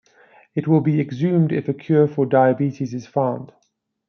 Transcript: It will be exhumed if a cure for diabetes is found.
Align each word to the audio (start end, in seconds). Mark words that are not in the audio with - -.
It 0.55 0.67
will 0.67 0.81
be 0.81 0.99
exhumed 0.99 1.51
if 1.51 1.69
a 1.69 1.75
cure 1.75 2.07
for 2.07 2.25
diabetes 2.25 2.91
is 2.91 3.05
found. 3.05 3.51